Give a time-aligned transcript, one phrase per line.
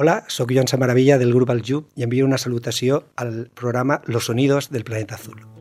[0.00, 4.26] Hola, sóc Joan Samaravilla del grup El y i envio una salutació al programa Los
[4.26, 5.57] Sonidos del Planeta Azul.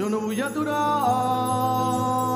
[0.00, 2.29] yo no voy a durar.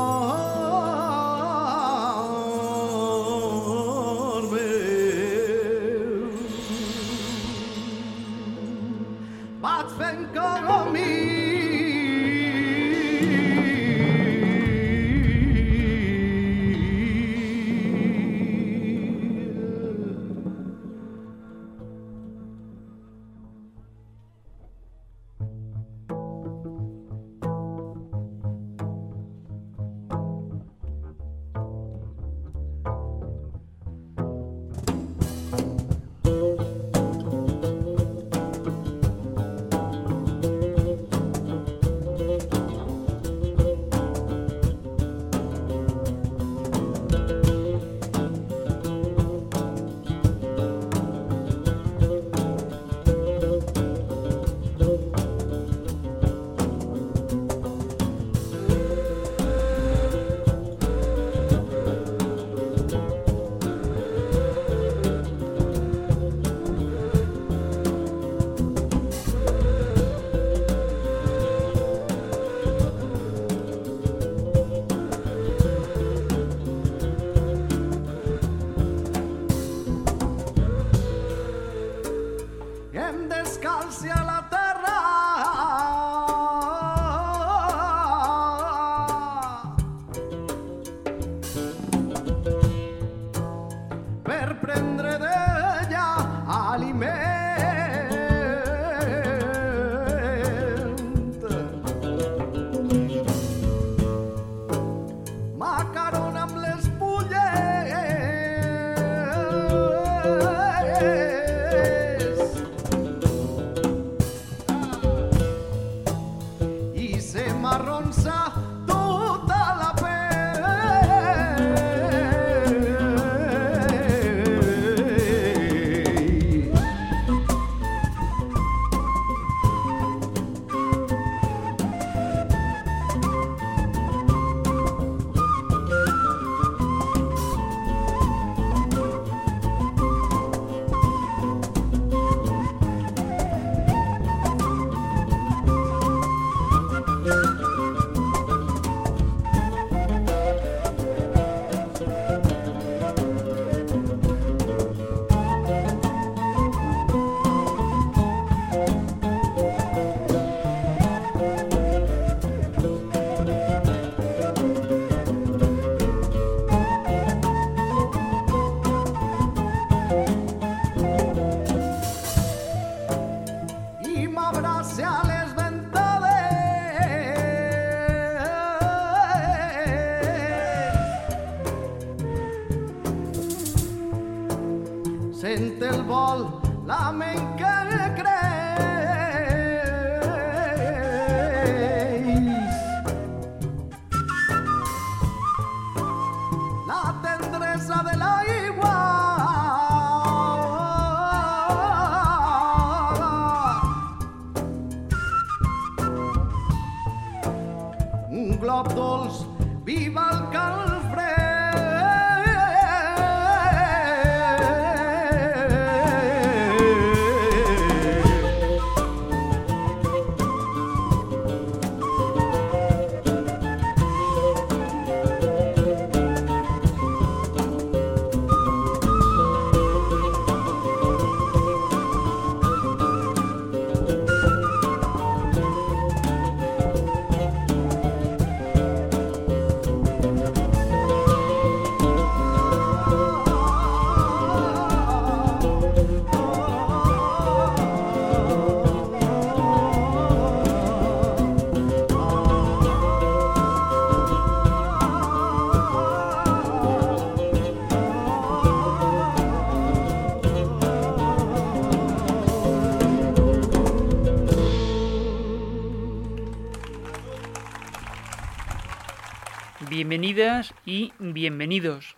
[270.35, 272.17] Bienvenidas y bienvenidos.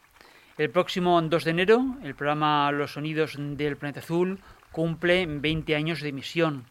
[0.56, 4.40] El próximo 2 de enero, el programa Los Sonidos del Planeta Azul
[4.72, 6.64] cumple 20 años de emisión.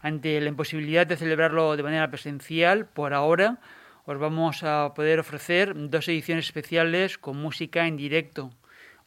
[0.00, 3.60] Ante la imposibilidad de celebrarlo de manera presencial, por ahora
[4.06, 8.50] os vamos a poder ofrecer dos ediciones especiales con música en directo.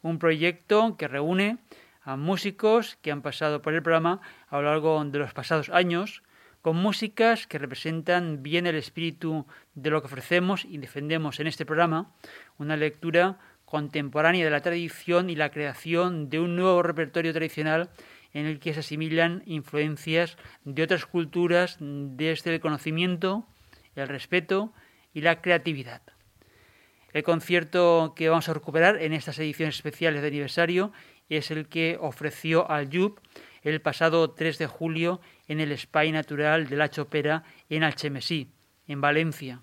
[0.03, 1.57] Un proyecto que reúne
[2.03, 6.21] a músicos que han pasado por el programa a lo largo de los pasados años,
[6.61, 11.65] con músicas que representan bien el espíritu de lo que ofrecemos y defendemos en este
[11.65, 12.13] programa,
[12.57, 17.89] una lectura contemporánea de la tradición y la creación de un nuevo repertorio tradicional
[18.33, 23.45] en el que se asimilan influencias de otras culturas desde el conocimiento,
[23.95, 24.73] el respeto
[25.13, 26.01] y la creatividad.
[27.13, 30.93] El concierto que vamos a recuperar en estas ediciones especiales de aniversario
[31.27, 33.19] es el que ofreció al Yup
[33.61, 38.51] el pasado 3 de julio en el Spy Natural de la Chopera en Alchemesí,
[38.87, 39.61] en Valencia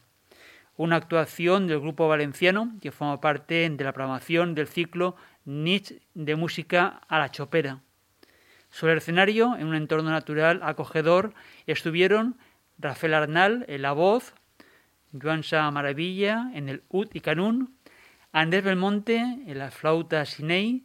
[0.78, 6.36] una actuación del grupo valenciano que forma parte de la programación del ciclo Nietzsche de
[6.36, 7.80] música a la chopera.
[8.70, 11.34] Sobre el escenario, en un entorno natural acogedor,
[11.66, 12.38] estuvieron
[12.78, 14.34] Rafael Arnal en la voz,
[15.20, 17.76] Joan Sa Maravilla en el ud y canún,
[18.30, 20.84] Andrés Belmonte en la flauta sinei,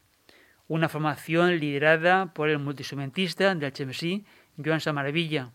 [0.68, 4.24] Una formación liderada por el multiinstrumentista del HMC,
[4.64, 5.52] Joan Samaravilla,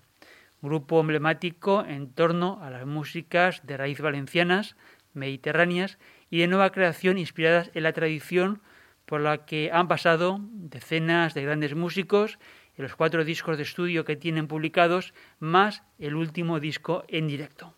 [0.61, 4.75] grupo emblemático en torno a las músicas de raíz valencianas,
[5.13, 5.97] mediterráneas
[6.29, 8.61] y de nueva creación inspiradas en la tradición
[9.05, 12.39] por la que han pasado decenas de grandes músicos
[12.77, 17.73] en los cuatro discos de estudio que tienen publicados, más el último disco en directo.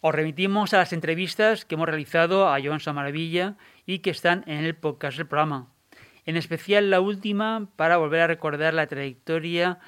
[0.00, 3.56] Os remitimos a las entrevistas que hemos realizado a Joan Samaravilla
[3.86, 5.72] y que están en el podcast del programa.
[6.26, 9.78] En especial la última para volver a recordar la trayectoria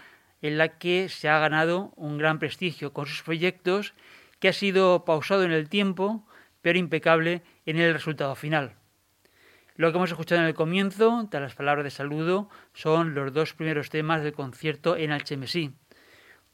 [0.40, 3.94] en la que se ha ganado un gran prestigio con sus proyectos,
[4.38, 6.26] que ha sido pausado en el tiempo,
[6.62, 8.75] pero impecable en el resultado final.
[9.76, 13.52] Lo que hemos escuchado en el comienzo, tras las palabras de saludo, son los dos
[13.52, 15.75] primeros temas del concierto en Alchemesí.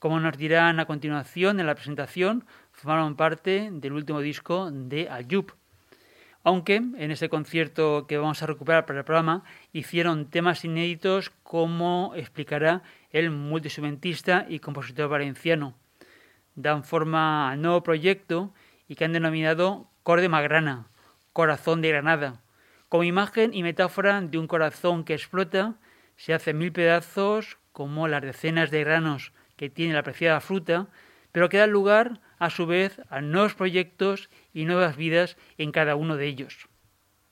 [0.00, 5.52] Como nos dirán a continuación en la presentación, formaron parte del último disco de Ayub.
[6.43, 12.14] Aunque en ese concierto que vamos a recuperar para el programa hicieron temas inéditos como
[12.17, 15.76] explicará el multiinstrumentista y compositor valenciano.
[16.57, 18.52] Dan forma al nuevo proyecto
[18.88, 20.88] y que han denominado Cor de Magrana,
[21.33, 22.42] Corazón de Granada,
[22.93, 25.77] como imagen y metáfora de un corazón que explota,
[26.19, 30.89] se hace mil pedazos como las decenas de granos que tiene la apreciada fruta,
[31.33, 35.97] pero que da lugar a su vez a nuevos proyectos y nuevas vidas en cada
[35.97, 36.69] uno de ellos.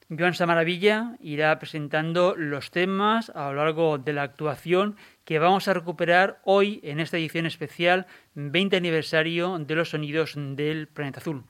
[0.08, 5.74] Joan Samaravilla irá presentando los temas a lo largo de la actuación que vamos a
[5.74, 11.44] recuperar hoy en esta edición especial 20 aniversario de los sonidos del planeta azul.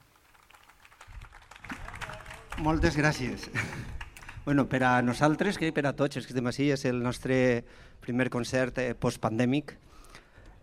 [2.58, 3.48] Moltes gràcies.
[4.44, 7.62] Bueno, per a nosaltres, que per a tots els que estem així, és el nostre
[8.00, 9.74] primer concert eh, postpandèmic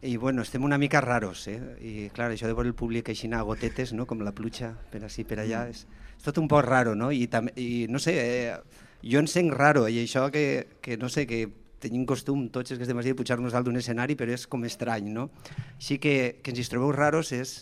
[0.01, 1.57] i bueno, estem una mica raros, eh?
[1.81, 4.05] I clar, això de veure el públic així a gotetes, no?
[4.05, 5.73] com la pluja, per així, per allà, mm.
[5.73, 5.85] és,
[6.17, 7.11] és tot un poc raro, no?
[7.11, 11.09] I, tam i no sé, eh, jo em sent raro, i això que, que no
[11.09, 11.47] sé, que
[11.81, 14.65] tenim costum tots els que estem així de pujar-nos dalt d'un escenari, però és com
[14.65, 15.29] estrany, no?
[15.77, 17.59] Així que que ens hi trobeu raros és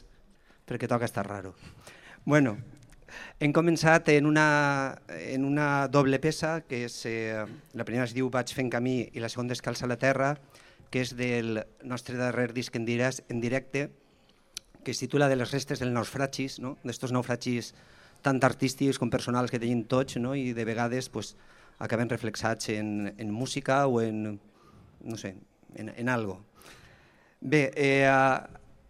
[0.67, 1.55] perquè toca estar raro.
[2.25, 2.57] Bueno,
[3.39, 4.47] hem començat en una,
[5.09, 9.23] en una doble peça, que és, eh, la primera es diu Vaig fent camí i
[9.23, 10.35] la segona és Calça la terra,
[10.89, 13.89] que és del nostre darrer disc en, diràs, en directe,
[14.85, 16.77] que es titula De les restes del naufragis, no?
[16.83, 17.73] d'estos naufragis
[18.25, 20.35] tant artístics com personals que tenim tots no?
[20.37, 21.35] i de vegades pues,
[21.79, 24.39] acaben reflexats en, en música o en,
[25.03, 25.35] no sé,
[25.75, 26.39] en, en algo.
[27.41, 28.09] Bé, eh,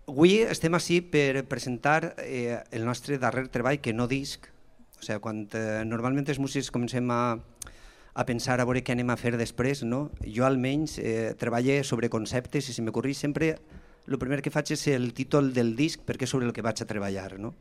[0.05, 4.45] Avui estem així per presentar eh, el nostre darrer treball, que no disc.
[4.99, 7.39] O sigui, quan eh, normalment els músics comencem a,
[8.13, 10.11] a pensar a veure què anem a fer després, no?
[10.21, 13.55] jo almenys eh, treballo sobre conceptes i si m'ocorrís sempre
[14.05, 16.85] el primer que faig és el títol del disc perquè és sobre el que vaig
[16.85, 17.39] a treballar.
[17.41, 17.55] No?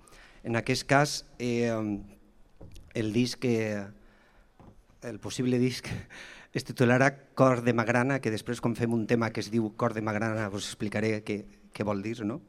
[0.45, 1.73] En aquest cas, eh,
[2.93, 3.87] el disc, eh,
[5.01, 5.89] el possible disc
[6.53, 9.97] es titularà Cor de Magrana, que després quan fem un tema que es diu Cor
[9.97, 12.41] de Magrana us explicaré què, què vol dir, no?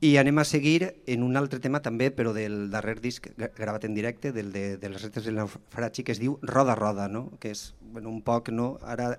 [0.00, 3.96] I anem a seguir en un altre tema també, però del darrer disc gravat en
[3.96, 7.32] directe, del de, de les retes del naufragi, que es diu Roda Roda, no?
[7.42, 8.76] que és bueno, un poc, no?
[8.86, 9.16] ara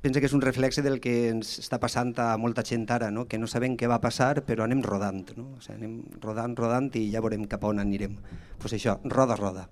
[0.00, 3.26] pensa que és un reflexe del que ens està passant a molta gent ara, no?
[3.28, 5.50] que no sabem què va passar, però anem rodant, no?
[5.58, 8.16] o sigui, anem rodant, rodant i ja veurem cap on anirem.
[8.16, 9.68] Doncs pues això, roda, roda.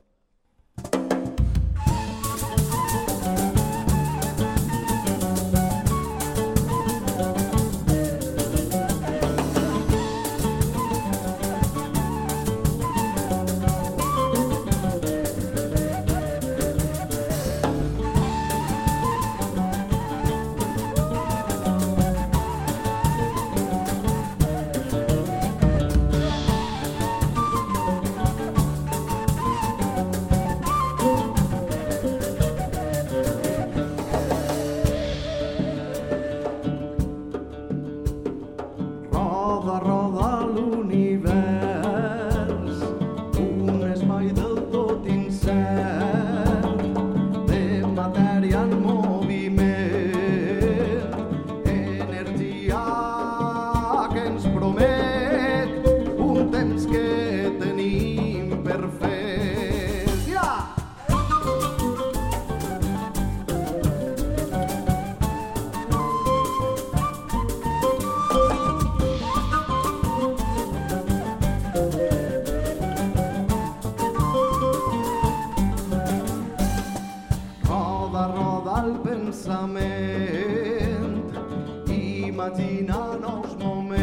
[82.35, 84.03] imagina nous moments.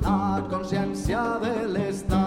[0.00, 2.21] La consciència de l'estat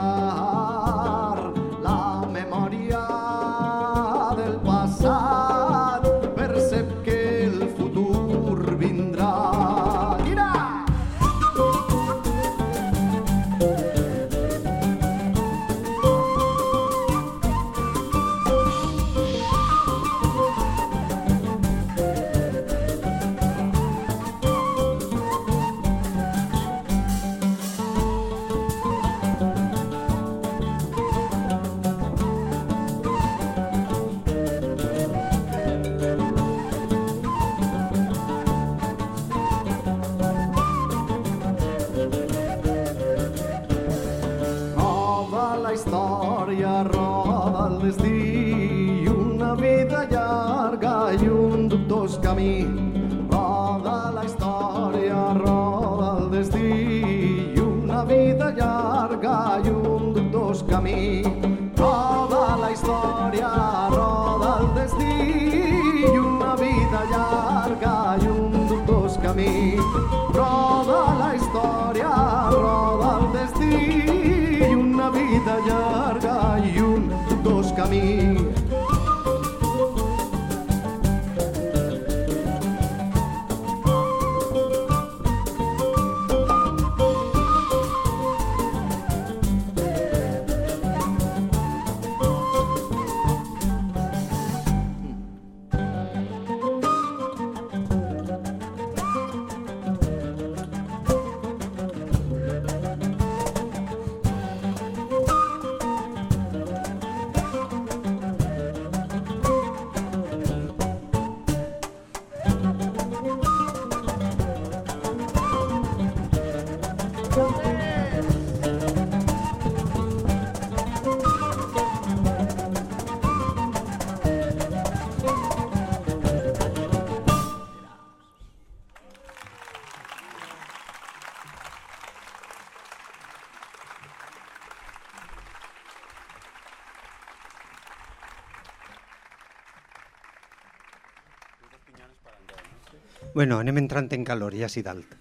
[143.34, 145.16] Bueno, anem entrant en calor, ja sí dalt.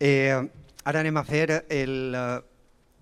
[0.00, 0.34] Eh,
[0.84, 2.40] ara anem a fer el, eh,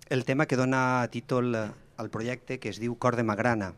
[0.09, 3.73] el tema que dona títol al projecte, que es diu Cor de Magrana.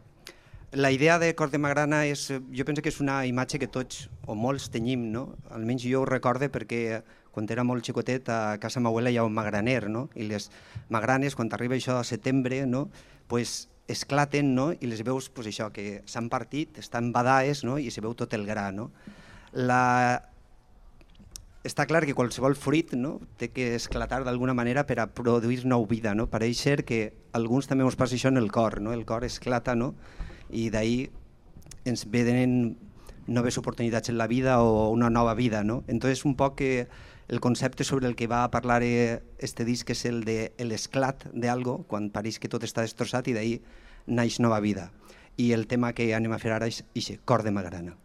[0.72, 4.10] La idea de Cor de Magrana és, jo penso que és una imatge que tots
[4.28, 5.36] o molts tenim, no?
[5.56, 9.28] Almenys jo ho recorde perquè quan era molt xicotet a casa meva abuela hi ha
[9.28, 10.08] un magraner, no?
[10.16, 10.50] I les
[10.90, 12.90] magranes, quan arriba això a setembre, no?
[13.28, 14.72] pues esclaten, no?
[14.74, 17.78] I les veus, pues això, que s'han partit, estan badades, no?
[17.78, 18.90] I se veu tot el gra, no?
[19.56, 20.20] La,
[21.66, 25.88] està clar que qualsevol fruit no, té que esclatar d'alguna manera per a produir nou
[25.90, 26.14] vida.
[26.14, 26.28] No?
[26.30, 27.00] Pareix ser que
[27.34, 28.94] alguns també ens passa això en el cor, no?
[28.94, 29.96] el cor esclata no?
[30.52, 31.10] i d'ahir
[31.90, 32.76] ens venen
[33.26, 35.64] noves oportunitats en la vida o una nova vida.
[35.64, 35.84] No?
[35.88, 36.88] Entonces un poc que
[37.28, 41.80] el concepte sobre el que va a parlar este disc és el de l'esclat d'algo,
[41.90, 43.62] quan pareix que tot està destrossat i d'ahir
[44.06, 44.92] naix nova vida.
[45.38, 47.98] I el tema que anem a fer ara és ixe, Cor de Magrana.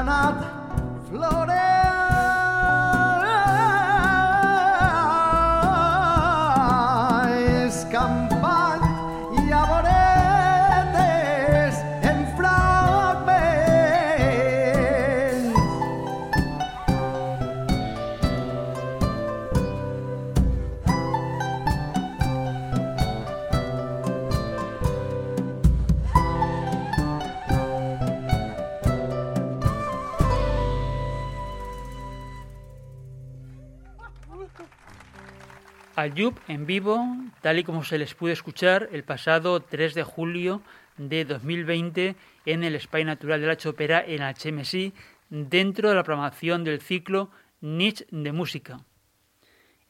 [0.00, 0.49] I'm Anath
[36.00, 37.06] Ayub en vivo,
[37.42, 40.62] tal y como se les pudo escuchar el pasado 3 de julio
[40.96, 44.94] de 2020 en el Espai Natural de la Chopera en HMSI,
[45.28, 48.80] dentro de la programación del ciclo Niche de Música.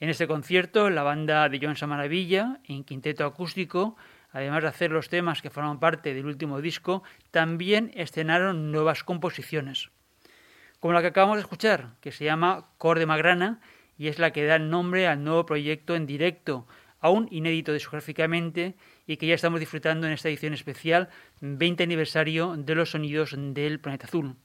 [0.01, 3.97] En este concierto, la banda de Joan Maravilla, en quinteto acústico,
[4.33, 9.91] además de hacer los temas que forman parte del último disco, también estrenaron nuevas composiciones,
[10.81, 13.61] como la que acabamos de escuchar, que se llama Cor de Magrana,
[14.01, 16.67] y es la que da nombre al nuevo proyecto en directo,
[17.01, 18.75] aún inédito discográficamente
[19.07, 21.11] y que ya estamos disfrutando en esta edición especial
[21.43, 24.37] 20 aniversario de los sonidos del planeta azul.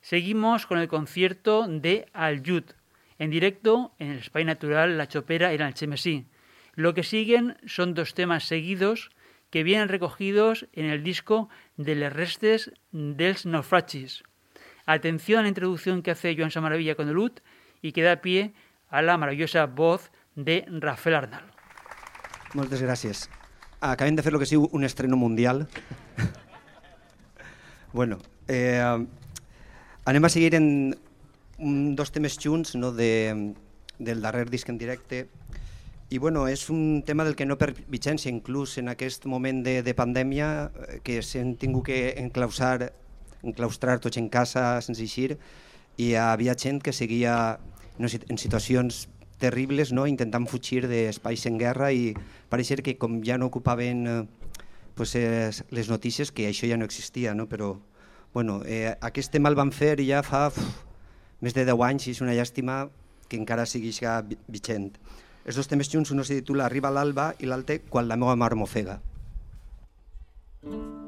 [0.00, 2.64] Seguimos con el concierto de Al Yud,
[3.20, 6.26] en directo en el Espai Natural La Chopera en Alchemesí.
[6.74, 9.10] Lo que siguen son dos temas seguidos
[9.50, 14.24] que vienen recogidos en el disco de Les Restes dels Naufragis.
[14.86, 17.38] Atención a la introducción que hace Joan Samaravilla con el UT
[17.80, 18.54] y que da pie
[18.92, 21.48] a la maravillosa voz de Rafael Arnal.
[22.54, 23.26] Moltes gràcies.
[23.80, 25.64] Acabem de fer el que siu un estreno mundial.
[27.96, 28.84] bueno, eh,
[30.04, 30.94] anem a seguir en
[31.96, 33.54] dos temes junts no, de,
[33.98, 35.26] del darrer disc en directe.
[36.12, 39.80] I bueno, és un tema del que no per Vicència, inclús en aquest moment de,
[39.80, 42.92] de pandèmia, eh, que s'han tingut que enclausar,
[43.40, 45.38] enclaustrar tots en casa sense eixir,
[45.96, 47.56] i hi havia gent que seguia
[47.98, 49.08] en situacions
[49.42, 50.06] terribles, no?
[50.06, 52.12] intentant fugir d'espais en guerra i
[52.52, 54.22] pareixer que com ja no ocupaven eh,
[54.94, 57.48] pues, eh, les notícies, que això ja no existia, no?
[57.50, 57.74] però
[58.32, 60.62] bueno, eh, aquest tema el van fer ja fa uf,
[61.42, 62.86] més de 10 anys i és una llàstima
[63.28, 63.92] que encara sigui
[64.48, 64.92] vigent.
[65.44, 68.54] Els dos temes junts, un se titula Arriba l'alba i l'altre Quan la meva mar
[68.54, 69.00] m'ofega.
[70.62, 71.01] Arriba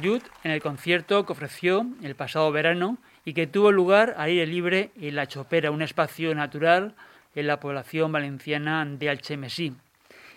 [0.00, 4.46] Yud en el concierto que ofreció el pasado verano y que tuvo lugar al aire
[4.46, 6.94] libre en La Chopera, un espacio natural
[7.34, 9.74] en la población valenciana de Alchemesí.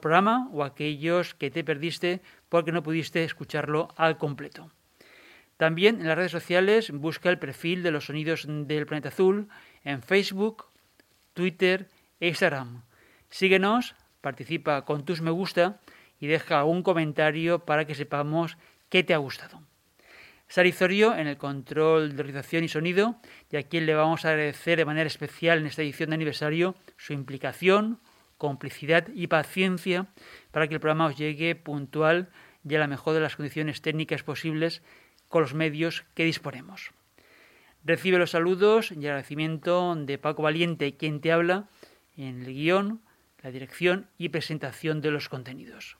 [0.00, 4.70] programa o aquellos que te perdiste porque no pudiste escucharlo al completo.
[5.56, 9.48] También en las redes sociales busca el perfil de los sonidos del planeta azul
[9.84, 10.66] en Facebook,
[11.34, 11.88] Twitter
[12.20, 12.82] e Instagram.
[13.30, 15.80] Síguenos, participa con tus me gusta
[16.18, 18.56] y deja un comentario para que sepamos
[18.88, 19.60] qué te ha gustado.
[20.52, 23.16] Sarizorio en el control de realización y sonido
[23.50, 26.74] y a quien le vamos a agradecer de manera especial en esta edición de aniversario
[26.98, 28.00] su implicación,
[28.36, 30.08] complicidad y paciencia
[30.50, 32.28] para que el programa os llegue puntual
[32.68, 34.82] y a la mejor de las condiciones técnicas posibles
[35.30, 36.90] con los medios que disponemos.
[37.82, 41.70] Recibe los saludos y agradecimiento de Paco Valiente, quien te habla
[42.14, 43.00] en el guion,
[43.42, 45.96] la dirección y presentación de los contenidos.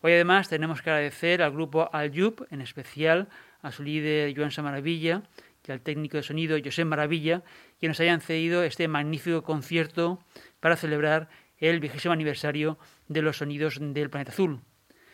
[0.00, 3.28] Hoy además tenemos que agradecer al grupo Aljub, en especial
[3.64, 5.22] a su líder Joan Maravilla
[5.66, 7.42] y al técnico de sonido José Maravilla,
[7.80, 10.22] que nos hayan cedido este magnífico concierto
[10.60, 14.60] para celebrar el vigésimo aniversario de los sonidos del planeta azul.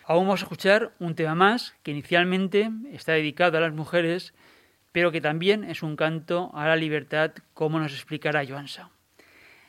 [0.05, 4.35] Aún vamos a escuchar un tema más que inicialmente está dedicado a las mujeres,
[4.91, 8.91] pero que también es un canto a la libertad, como nos explicará Joansa.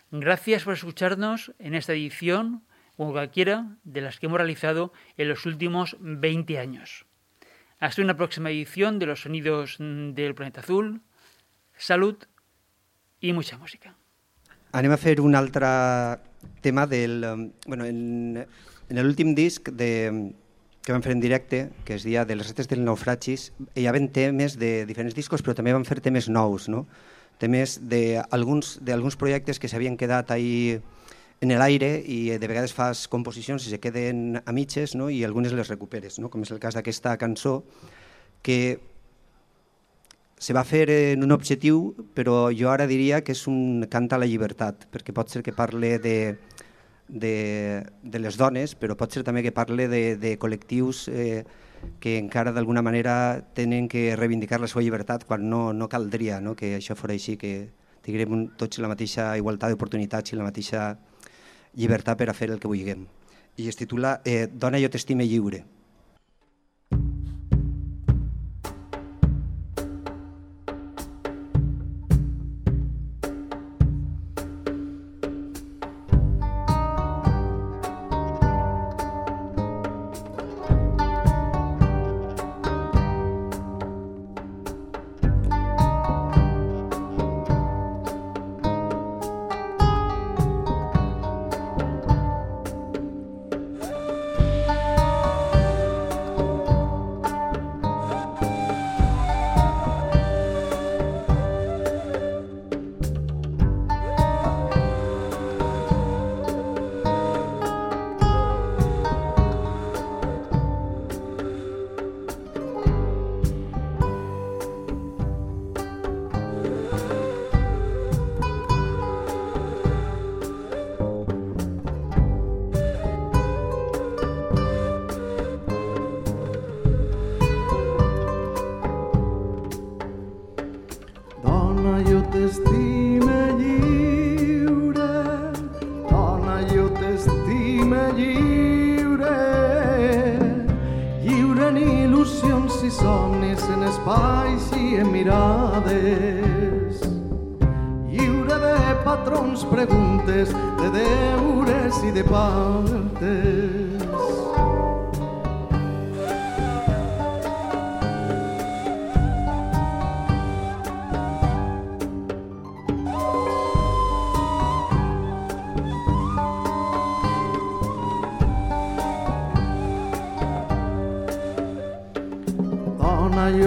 [0.09, 2.63] Gracias por escucharnos en esta edición
[2.97, 7.05] o cualquiera de las que hemos realizado en los últimos 20 años.
[7.81, 11.01] Hasta una próxima edición de los sonidos del planeta azul.
[11.75, 12.15] Salud
[13.19, 13.95] y mucha música.
[14.71, 15.67] Anem a fer un altre
[16.61, 17.25] tema del...
[17.25, 18.45] Um, bueno, en,
[18.87, 20.29] en l'últim disc de,
[20.85, 24.13] que vam fer en directe, que es dia de les retes del naufragis, hi havia
[24.13, 26.85] temes de diferents discos, però també vam fer temes nous, no?
[27.41, 30.77] temes d'alguns projectes que s'havien quedat ahí
[31.41, 35.09] en l'aire i de vegades fas composicions i se queden a mitges no?
[35.09, 36.29] i algunes les recuperes, no?
[36.29, 37.63] com és el cas d'aquesta cançó,
[38.45, 38.77] que
[40.41, 44.21] se va fer en un objectiu, però jo ara diria que és un cant a
[44.21, 46.15] la llibertat, perquè pot ser que parle de,
[47.09, 47.35] de,
[48.01, 51.43] de les dones, però pot ser també que parle de, de col·lectius eh,
[52.01, 56.53] que encara d'alguna manera tenen que reivindicar la seva llibertat quan no, no caldria no?
[56.53, 57.71] que això fos així, que
[58.05, 60.91] tinguem tots la mateixa igualtat d'oportunitats i la mateixa
[61.77, 63.05] llibertat per a fer el que vulguem.
[63.57, 65.63] I es titula eh, Dona, jo t'estime lliure.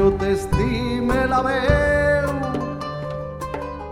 [0.05, 2.28] jo t'estime la veu.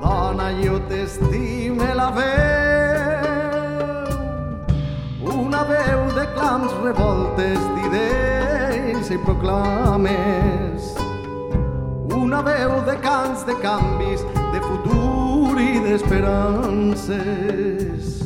[0.03, 2.23] Dona, jo t'estime la veu.
[5.25, 10.83] Una veu de clams, revoltes, d'idees i proclames.
[12.17, 14.21] Una veu de cants, de canvis,
[14.53, 18.22] de futur i d'esperances.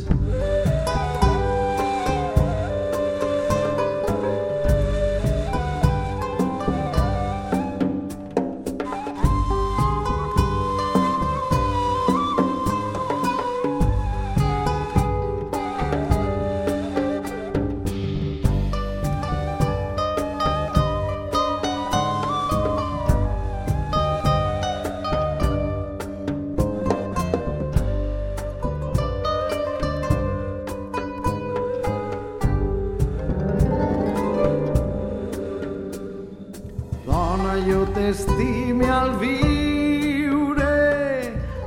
[39.07, 40.75] Al viure.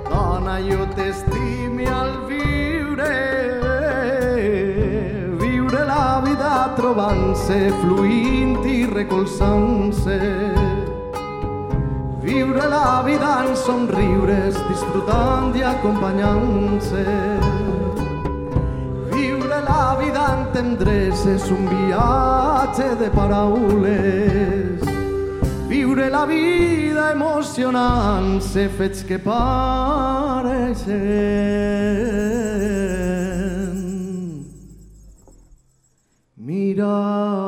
[0.10, 3.16] Dona, jo t'estime al viure.
[5.40, 10.20] Viure la vida trobant-se, fluint i recolzant-se.
[12.26, 17.06] Viure la vida en somriures, disfrutant i acompanyant-se.
[19.14, 24.59] Viure la vida en tendreses, un viatge de paraules.
[25.90, 30.94] Viure la vida emocionant-se, fets que pareixen.
[36.38, 37.39] Mira